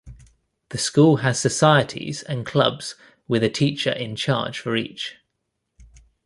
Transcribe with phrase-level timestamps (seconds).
[0.69, 2.95] The school has societies and clubs
[3.27, 5.17] with a teacher in-charge for each.